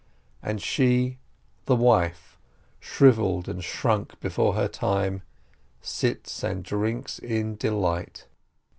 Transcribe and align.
And 0.41 0.59
she, 0.59 1.19
the 1.67 1.75
wife, 1.75 2.39
shrivelled 2.79 3.47
and 3.47 3.63
shrunk 3.63 4.19
before 4.19 4.55
her 4.55 4.67
time, 4.67 5.21
sits 5.79 6.41
and 6.43 6.63
drinks 6.63 7.19
in 7.19 7.55
delight. 7.55 8.25